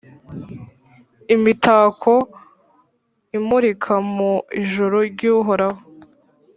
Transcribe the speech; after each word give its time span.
imitako 1.35 2.13
imurika 3.37 3.93
mu 4.15 4.31
ijuru 4.61 4.97
ry’Uhoraho. 5.11 5.81